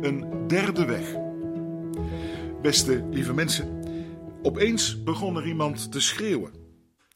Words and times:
Een 0.00 0.46
derde 0.48 0.84
weg. 0.84 1.16
Beste 2.62 3.06
lieve 3.10 3.32
mensen, 3.32 3.82
opeens 4.42 5.02
begon 5.02 5.36
er 5.36 5.46
iemand 5.46 5.92
te 5.92 6.00
schreeuwen. 6.00 6.52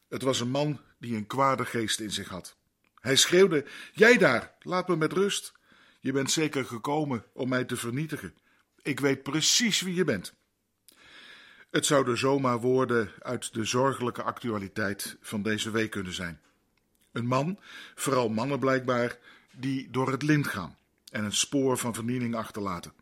Het 0.09 0.21
was 0.21 0.39
een 0.39 0.49
man 0.49 0.79
die 0.99 1.15
een 1.15 1.27
kwade 1.27 1.65
geest 1.65 1.99
in 1.99 2.11
zich 2.11 2.27
had. 2.27 2.57
Hij 2.99 3.15
schreeuwde: 3.15 3.65
Jij 3.93 4.17
daar, 4.17 4.53
laat 4.61 4.87
me 4.87 4.95
met 4.95 5.13
rust. 5.13 5.53
Je 5.99 6.11
bent 6.11 6.31
zeker 6.31 6.65
gekomen 6.65 7.23
om 7.33 7.49
mij 7.49 7.63
te 7.63 7.75
vernietigen. 7.75 8.33
Ik 8.81 8.99
weet 8.99 9.23
precies 9.23 9.81
wie 9.81 9.95
je 9.95 10.03
bent. 10.03 10.33
Het 11.71 11.85
zouden 11.85 12.17
zomaar 12.17 12.59
woorden 12.59 13.11
uit 13.19 13.53
de 13.53 13.63
zorgelijke 13.63 14.23
actualiteit 14.23 15.17
van 15.21 15.41
deze 15.41 15.71
week 15.71 15.91
kunnen 15.91 16.13
zijn. 16.13 16.41
Een 17.11 17.27
man, 17.27 17.59
vooral 17.95 18.29
mannen 18.29 18.59
blijkbaar, 18.59 19.17
die 19.51 19.89
door 19.91 20.11
het 20.11 20.21
lint 20.21 20.47
gaan 20.47 20.77
en 21.15 21.23
een 21.23 21.33
spoor 21.33 21.77
van 21.77 21.93
vernieling 21.93 22.35
achterlaten. 22.35 22.93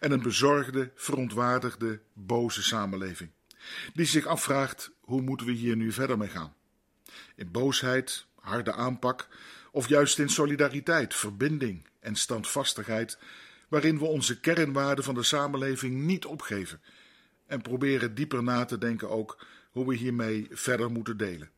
En 0.00 0.12
een 0.12 0.22
bezorgde, 0.22 0.90
verontwaardigde, 0.94 2.00
boze 2.12 2.62
samenleving, 2.62 3.30
die 3.94 4.06
zich 4.06 4.26
afvraagt: 4.26 4.90
hoe 5.00 5.20
moeten 5.20 5.46
we 5.46 5.52
hier 5.52 5.76
nu 5.76 5.92
verder 5.92 6.18
mee 6.18 6.28
gaan? 6.28 6.54
In 7.36 7.50
boosheid, 7.50 8.26
harde 8.40 8.72
aanpak, 8.72 9.28
of 9.70 9.88
juist 9.88 10.18
in 10.18 10.28
solidariteit, 10.28 11.14
verbinding 11.14 11.86
en 12.00 12.14
standvastigheid, 12.14 13.18
waarin 13.68 13.98
we 13.98 14.04
onze 14.04 14.40
kernwaarden 14.40 15.04
van 15.04 15.14
de 15.14 15.22
samenleving 15.22 15.94
niet 15.94 16.26
opgeven 16.26 16.80
en 17.46 17.62
proberen 17.62 18.14
dieper 18.14 18.42
na 18.42 18.64
te 18.64 18.78
denken 18.78 19.10
ook 19.10 19.46
hoe 19.70 19.86
we 19.86 19.94
hiermee 19.94 20.46
verder 20.50 20.90
moeten 20.90 21.16
delen. 21.16 21.50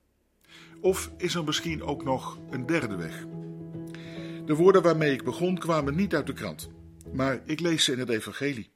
Of 0.80 1.10
is 1.16 1.34
er 1.34 1.44
misschien 1.44 1.82
ook 1.82 2.04
nog 2.04 2.38
een 2.50 2.66
derde 2.66 2.96
weg? 2.96 3.24
De 4.46 4.54
woorden 4.54 4.82
waarmee 4.82 5.12
ik 5.12 5.24
begon 5.24 5.58
kwamen 5.58 5.94
niet 5.94 6.14
uit 6.14 6.26
de 6.26 6.32
krant, 6.32 6.68
maar 7.12 7.40
ik 7.44 7.60
lees 7.60 7.84
ze 7.84 7.92
in 7.92 7.98
het 7.98 8.08
Evangelie. 8.08 8.70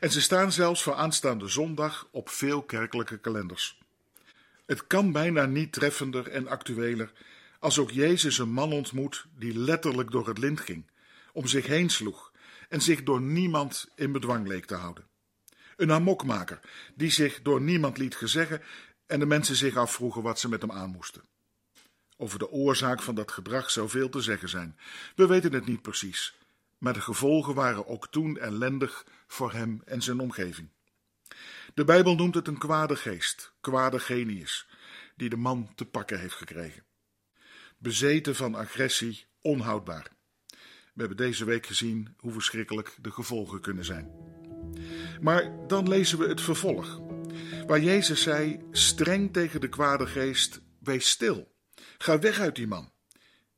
En 0.00 0.10
ze 0.10 0.20
staan 0.20 0.52
zelfs 0.52 0.82
voor 0.82 0.94
aanstaande 0.94 1.48
zondag 1.48 2.08
op 2.10 2.28
veel 2.28 2.62
kerkelijke 2.62 3.18
kalenders. 3.18 3.78
Het 4.66 4.86
kan 4.86 5.12
bijna 5.12 5.46
niet 5.46 5.72
treffender 5.72 6.28
en 6.28 6.48
actueler 6.48 7.12
als 7.58 7.78
ook 7.78 7.90
Jezus 7.90 8.38
een 8.38 8.52
man 8.52 8.72
ontmoet 8.72 9.26
die 9.38 9.58
letterlijk 9.58 10.10
door 10.10 10.28
het 10.28 10.38
lint 10.38 10.60
ging, 10.60 10.90
om 11.32 11.46
zich 11.46 11.66
heen 11.66 11.90
sloeg 11.90 12.32
en 12.68 12.80
zich 12.80 13.02
door 13.02 13.20
niemand 13.20 13.88
in 13.94 14.12
bedwang 14.12 14.46
leek 14.46 14.64
te 14.64 14.74
houden. 14.74 15.06
Een 15.76 15.92
amokmaker 15.92 16.60
die 16.94 17.10
zich 17.10 17.42
door 17.42 17.60
niemand 17.60 17.98
liet 17.98 18.16
gezeggen 18.16 18.62
en 19.06 19.18
de 19.18 19.26
mensen 19.26 19.56
zich 19.56 19.76
afvroegen 19.76 20.22
wat 20.22 20.38
ze 20.38 20.48
met 20.48 20.60
hem 20.60 20.72
aan 20.72 20.90
moesten. 20.90 21.22
Over 22.24 22.38
de 22.38 22.50
oorzaak 22.50 23.02
van 23.02 23.14
dat 23.14 23.32
gedrag 23.32 23.70
zou 23.70 23.88
veel 23.88 24.08
te 24.08 24.20
zeggen 24.20 24.48
zijn. 24.48 24.78
We 25.16 25.26
weten 25.26 25.52
het 25.52 25.66
niet 25.66 25.82
precies, 25.82 26.36
maar 26.78 26.92
de 26.92 27.00
gevolgen 27.00 27.54
waren 27.54 27.86
ook 27.86 28.08
toen 28.08 28.38
ellendig 28.38 29.06
voor 29.26 29.52
hem 29.52 29.82
en 29.84 30.02
zijn 30.02 30.20
omgeving. 30.20 30.68
De 31.74 31.84
Bijbel 31.84 32.14
noemt 32.14 32.34
het 32.34 32.48
een 32.48 32.58
kwade 32.58 32.96
geest, 32.96 33.52
kwade 33.60 33.98
genius, 33.98 34.68
die 35.16 35.28
de 35.28 35.36
man 35.36 35.72
te 35.74 35.84
pakken 35.84 36.20
heeft 36.20 36.34
gekregen. 36.34 36.82
Bezeten 37.78 38.34
van 38.34 38.54
agressie, 38.54 39.26
onhoudbaar. 39.40 40.10
We 40.94 41.00
hebben 41.00 41.16
deze 41.16 41.44
week 41.44 41.66
gezien 41.66 42.14
hoe 42.18 42.32
verschrikkelijk 42.32 42.96
de 43.00 43.10
gevolgen 43.10 43.60
kunnen 43.60 43.84
zijn. 43.84 44.10
Maar 45.20 45.66
dan 45.66 45.88
lezen 45.88 46.18
we 46.18 46.28
het 46.28 46.40
vervolg, 46.40 47.00
waar 47.66 47.80
Jezus 47.80 48.22
zei: 48.22 48.60
streng 48.70 49.32
tegen 49.32 49.60
de 49.60 49.68
kwade 49.68 50.06
geest, 50.06 50.60
wees 50.78 51.08
stil. 51.08 51.52
Ga 51.98 52.18
weg 52.18 52.40
uit 52.40 52.56
die 52.56 52.66
man. 52.66 52.92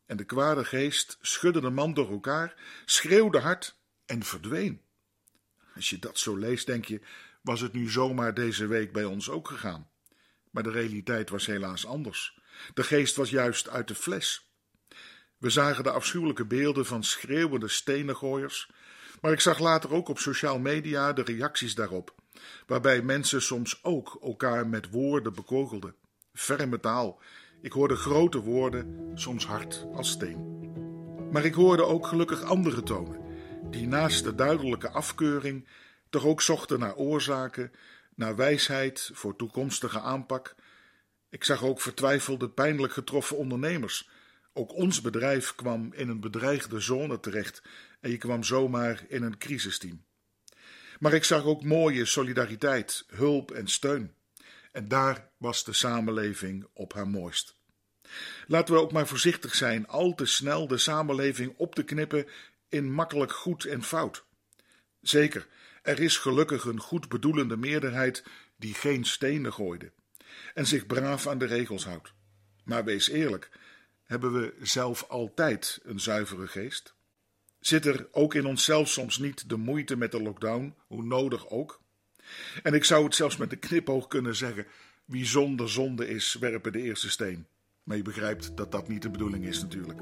En 0.06 0.16
de 0.16 0.24
kwade 0.24 0.64
geest 0.64 1.18
schudde 1.20 1.60
de 1.60 1.70
man 1.70 1.94
door 1.94 2.10
elkaar, 2.10 2.54
schreeuwde 2.84 3.38
hard 3.38 3.78
en 4.06 4.22
verdween. 4.22 4.80
Als 5.74 5.90
je 5.90 5.98
dat 5.98 6.18
zo 6.18 6.36
leest, 6.36 6.66
denk 6.66 6.84
je: 6.84 7.00
was 7.42 7.60
het 7.60 7.72
nu 7.72 7.90
zomaar 7.90 8.34
deze 8.34 8.66
week 8.66 8.92
bij 8.92 9.04
ons 9.04 9.30
ook 9.30 9.48
gegaan? 9.48 9.90
Maar 10.50 10.62
de 10.62 10.70
realiteit 10.70 11.30
was 11.30 11.46
helaas 11.46 11.86
anders. 11.86 12.38
De 12.74 12.82
geest 12.82 13.16
was 13.16 13.30
juist 13.30 13.68
uit 13.68 13.88
de 13.88 13.94
fles. 13.94 14.50
We 15.38 15.50
zagen 15.50 15.84
de 15.84 15.90
afschuwelijke 15.90 16.44
beelden 16.44 16.86
van 16.86 17.04
schreeuwende 17.04 17.68
stenengooiers, 17.68 18.70
maar 19.20 19.32
ik 19.32 19.40
zag 19.40 19.58
later 19.58 19.92
ook 19.92 20.08
op 20.08 20.18
sociale 20.18 20.58
media 20.58 21.12
de 21.12 21.22
reacties 21.22 21.74
daarop, 21.74 22.14
waarbij 22.66 23.02
mensen 23.02 23.42
soms 23.42 23.84
ook 23.84 24.18
elkaar 24.22 24.66
met 24.66 24.90
woorden 24.90 25.34
bekogelden. 25.34 25.94
Ferme 26.32 26.80
taal. 26.80 27.20
Ik 27.62 27.72
hoorde 27.72 27.96
grote 27.96 28.40
woorden, 28.40 29.10
soms 29.14 29.46
hard 29.46 29.86
als 29.94 30.10
steen. 30.10 30.54
Maar 31.30 31.44
ik 31.44 31.54
hoorde 31.54 31.84
ook 31.84 32.06
gelukkig 32.06 32.42
andere 32.42 32.82
tonen, 32.82 33.20
die 33.70 33.86
naast 33.86 34.24
de 34.24 34.34
duidelijke 34.34 34.90
afkeuring 34.90 35.68
toch 36.10 36.24
ook 36.24 36.42
zochten 36.42 36.78
naar 36.78 36.96
oorzaken, 36.96 37.72
naar 38.14 38.36
wijsheid 38.36 39.10
voor 39.12 39.36
toekomstige 39.36 40.00
aanpak. 40.00 40.54
Ik 41.30 41.44
zag 41.44 41.64
ook 41.64 41.80
vertwijfelde, 41.80 42.48
pijnlijk 42.48 42.92
getroffen 42.92 43.36
ondernemers. 43.36 44.08
Ook 44.52 44.74
ons 44.74 45.00
bedrijf 45.00 45.54
kwam 45.54 45.92
in 45.92 46.08
een 46.08 46.20
bedreigde 46.20 46.80
zone 46.80 47.20
terecht 47.20 47.62
en 48.00 48.10
je 48.10 48.16
kwam 48.16 48.44
zomaar 48.44 49.04
in 49.08 49.22
een 49.22 49.38
crisisteam. 49.38 50.04
Maar 50.98 51.12
ik 51.12 51.24
zag 51.24 51.44
ook 51.44 51.62
mooie 51.64 52.04
solidariteit, 52.04 53.04
hulp 53.08 53.50
en 53.50 53.66
steun. 53.66 54.14
En 54.76 54.88
daar 54.88 55.30
was 55.36 55.64
de 55.64 55.72
samenleving 55.72 56.66
op 56.72 56.92
haar 56.92 57.08
mooist. 57.08 57.56
Laten 58.46 58.74
we 58.74 58.80
ook 58.80 58.92
maar 58.92 59.06
voorzichtig 59.06 59.54
zijn 59.54 59.86
al 59.86 60.14
te 60.14 60.26
snel 60.26 60.66
de 60.66 60.78
samenleving 60.78 61.54
op 61.56 61.74
te 61.74 61.82
knippen 61.82 62.26
in 62.68 62.92
makkelijk 62.92 63.32
goed 63.32 63.64
en 63.64 63.82
fout. 63.82 64.24
Zeker, 65.00 65.46
er 65.82 66.00
is 66.00 66.16
gelukkig 66.16 66.64
een 66.64 66.80
goed 66.80 67.08
bedoelende 67.08 67.56
meerderheid 67.56 68.24
die 68.56 68.74
geen 68.74 69.04
stenen 69.04 69.52
gooide 69.52 69.92
en 70.54 70.66
zich 70.66 70.86
braaf 70.86 71.26
aan 71.26 71.38
de 71.38 71.46
regels 71.46 71.84
houdt. 71.84 72.12
Maar 72.64 72.84
wees 72.84 73.08
eerlijk, 73.08 73.50
hebben 74.04 74.32
we 74.32 74.54
zelf 74.60 75.02
altijd 75.08 75.80
een 75.82 76.00
zuivere 76.00 76.46
geest? 76.46 76.94
Zit 77.60 77.86
er 77.86 78.08
ook 78.10 78.34
in 78.34 78.46
onszelf 78.46 78.88
soms 78.88 79.18
niet 79.18 79.48
de 79.48 79.56
moeite 79.56 79.96
met 79.96 80.12
de 80.12 80.22
lockdown, 80.22 80.76
hoe 80.86 81.02
nodig 81.02 81.48
ook? 81.48 81.84
En 82.62 82.74
ik 82.74 82.84
zou 82.84 83.04
het 83.04 83.14
zelfs 83.14 83.36
met 83.36 83.50
de 83.50 83.56
knipoog 83.56 84.06
kunnen 84.06 84.36
zeggen: 84.36 84.66
wie 85.04 85.26
zonder 85.26 85.70
zonde 85.70 86.08
is, 86.08 86.36
werpen 86.40 86.72
de 86.72 86.82
eerste 86.82 87.10
steen. 87.10 87.46
Maar 87.82 87.96
je 87.96 88.02
begrijpt 88.02 88.56
dat 88.56 88.72
dat 88.72 88.88
niet 88.88 89.02
de 89.02 89.10
bedoeling 89.10 89.44
is, 89.44 89.60
natuurlijk. 89.60 90.00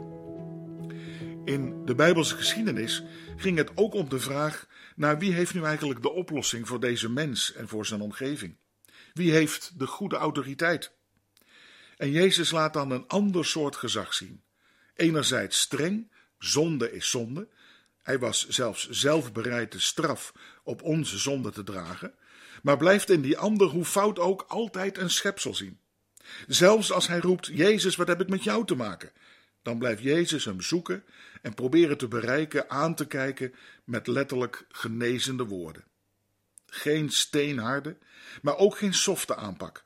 In 1.44 1.84
de 1.84 1.94
Bijbelse 1.94 2.36
geschiedenis 2.36 3.02
ging 3.36 3.56
het 3.56 3.70
ook 3.74 3.94
om 3.94 4.08
de 4.08 4.20
vraag: 4.20 4.66
naar 4.96 5.18
wie 5.18 5.32
heeft 5.32 5.54
nu 5.54 5.62
eigenlijk 5.62 6.02
de 6.02 6.10
oplossing 6.10 6.68
voor 6.68 6.80
deze 6.80 7.10
mens 7.10 7.52
en 7.52 7.68
voor 7.68 7.86
zijn 7.86 8.00
omgeving? 8.00 8.56
Wie 9.12 9.32
heeft 9.32 9.78
de 9.78 9.86
goede 9.86 10.16
autoriteit? 10.16 10.92
En 11.96 12.10
Jezus 12.10 12.50
laat 12.50 12.72
dan 12.72 12.90
een 12.90 13.06
ander 13.06 13.44
soort 13.44 13.76
gezag 13.76 14.14
zien. 14.14 14.42
Enerzijds 14.94 15.60
streng, 15.60 16.10
zonde 16.38 16.92
is 16.92 17.10
zonde. 17.10 17.48
Hij 18.04 18.18
was 18.18 18.48
zelfs 18.48 18.88
zelf 18.88 19.32
bereid 19.32 19.72
de 19.72 19.80
straf 19.80 20.32
op 20.62 20.82
onze 20.82 21.18
zonde 21.18 21.50
te 21.50 21.64
dragen, 21.64 22.14
maar 22.62 22.76
blijft 22.76 23.10
in 23.10 23.20
die 23.20 23.38
ander, 23.38 23.66
hoe 23.66 23.84
fout 23.84 24.18
ook, 24.18 24.44
altijd 24.48 24.98
een 24.98 25.10
schepsel 25.10 25.54
zien. 25.54 25.78
Zelfs 26.46 26.92
als 26.92 27.08
hij 27.08 27.18
roept: 27.18 27.46
Jezus, 27.46 27.96
wat 27.96 28.08
heb 28.08 28.20
ik 28.20 28.28
met 28.28 28.44
jou 28.44 28.66
te 28.66 28.74
maken? 28.74 29.12
Dan 29.62 29.78
blijft 29.78 30.02
Jezus 30.02 30.44
hem 30.44 30.60
zoeken 30.60 31.04
en 31.42 31.54
proberen 31.54 31.98
te 31.98 32.08
bereiken, 32.08 32.70
aan 32.70 32.94
te 32.94 33.06
kijken 33.06 33.54
met 33.84 34.06
letterlijk 34.06 34.66
genezende 34.68 35.44
woorden. 35.44 35.84
Geen 36.66 37.10
steenharde, 37.10 37.96
maar 38.42 38.56
ook 38.56 38.76
geen 38.76 38.94
softe 38.94 39.36
aanpak, 39.36 39.84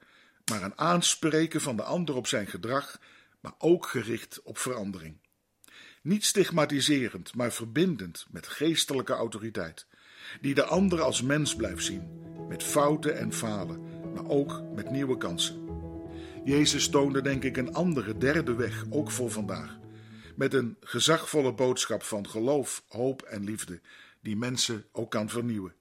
maar 0.50 0.62
een 0.62 0.78
aanspreken 0.78 1.60
van 1.60 1.76
de 1.76 1.82
ander 1.82 2.14
op 2.14 2.26
zijn 2.26 2.46
gedrag, 2.46 3.00
maar 3.40 3.54
ook 3.58 3.86
gericht 3.86 4.42
op 4.42 4.58
verandering. 4.58 5.18
Niet 6.08 6.24
stigmatiserend, 6.24 7.34
maar 7.34 7.52
verbindend 7.52 8.26
met 8.30 8.46
geestelijke 8.46 9.12
autoriteit, 9.12 9.86
die 10.40 10.54
de 10.54 10.64
ander 10.64 11.00
als 11.00 11.22
mens 11.22 11.56
blijft 11.56 11.84
zien, 11.84 12.08
met 12.48 12.62
fouten 12.62 13.18
en 13.18 13.32
falen, 13.32 13.80
maar 14.14 14.28
ook 14.28 14.62
met 14.74 14.90
nieuwe 14.90 15.16
kansen. 15.16 15.68
Jezus 16.44 16.88
toonde 16.88 17.22
denk 17.22 17.44
ik 17.44 17.56
een 17.56 17.74
andere 17.74 18.18
derde 18.18 18.54
weg, 18.54 18.84
ook 18.90 19.10
voor 19.10 19.30
vandaag, 19.30 19.78
met 20.36 20.54
een 20.54 20.76
gezagvolle 20.80 21.52
boodschap 21.52 22.02
van 22.02 22.28
geloof, 22.28 22.84
hoop 22.88 23.22
en 23.22 23.44
liefde, 23.44 23.80
die 24.20 24.36
mensen 24.36 24.84
ook 24.92 25.10
kan 25.10 25.28
vernieuwen. 25.28 25.74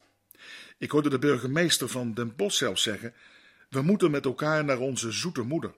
Ik 0.77 0.91
hoorde 0.91 1.09
de 1.09 1.19
burgemeester 1.19 1.89
van 1.89 2.13
Den 2.13 2.35
Bosch 2.35 2.57
zelf 2.57 2.79
zeggen: 2.79 3.13
We 3.69 3.81
moeten 3.81 4.11
met 4.11 4.25
elkaar 4.25 4.65
naar 4.65 4.79
onze 4.79 5.11
zoete 5.11 5.41
moeder. 5.41 5.73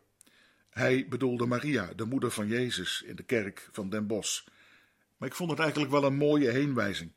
Hij 0.80 1.06
bedoelde 1.10 1.46
Maria, 1.46 1.90
de 1.96 2.06
moeder 2.06 2.32
van 2.32 2.48
Jezus, 2.48 3.04
in 3.06 3.16
de 3.16 3.24
kerk 3.24 3.70
van 3.72 3.90
Den 3.90 4.08
Bosch. 4.08 4.44
Maar 5.18 5.30
ik 5.30 5.36
vond 5.36 5.50
het 5.50 5.60
eigenlijk 5.60 5.92
wel 5.92 6.04
een 6.04 6.16
mooie 6.16 6.50
heenwijzing 6.50 7.12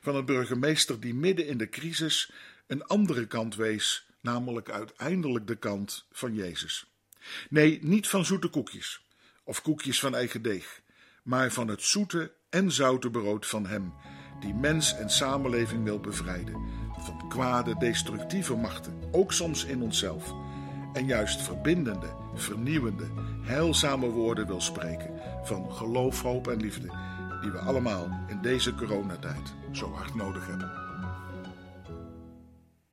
van 0.00 0.16
een 0.16 0.24
burgemeester 0.24 1.00
die 1.00 1.14
midden 1.14 1.46
in 1.46 1.58
de 1.58 1.68
crisis 1.68 2.32
een 2.66 2.84
andere 2.84 3.26
kant 3.26 3.54
wees, 3.54 4.06
namelijk 4.20 4.70
uiteindelijk 4.70 5.46
de 5.46 5.56
kant 5.56 6.06
van 6.12 6.34
Jezus. 6.34 6.90
Nee, 7.50 7.78
niet 7.82 8.08
van 8.08 8.24
zoete 8.24 8.48
koekjes 8.48 9.06
of 9.44 9.62
koekjes 9.62 10.00
van 10.00 10.14
eigen 10.14 10.42
deeg, 10.42 10.80
maar 11.22 11.50
van 11.50 11.68
het 11.68 11.82
zoete 11.82 12.32
en 12.50 12.72
zoute 12.72 13.10
brood 13.10 13.46
van 13.46 13.66
Hem, 13.66 13.92
die 14.40 14.54
mens 14.54 14.96
en 14.96 15.10
samenleving 15.10 15.84
wil 15.84 16.00
bevrijden 16.00 16.68
van 16.98 17.28
kwade, 17.28 17.76
destructieve 17.78 18.56
machten, 18.56 19.08
ook 19.12 19.32
soms 19.32 19.64
in 19.64 19.82
onszelf. 19.82 20.47
En 20.92 21.06
juist 21.06 21.42
verbindende, 21.42 22.06
vernieuwende, 22.34 23.06
heilzame 23.42 24.08
woorden 24.08 24.46
wil 24.46 24.60
spreken 24.60 25.10
van 25.42 25.72
geloof, 25.72 26.22
hoop 26.22 26.48
en 26.48 26.60
liefde, 26.60 26.88
die 27.40 27.50
we 27.50 27.58
allemaal 27.58 28.08
in 28.26 28.38
deze 28.42 28.74
coronatijd 28.74 29.54
zo 29.72 29.92
hard 29.92 30.14
nodig 30.14 30.46
hebben. 30.46 30.87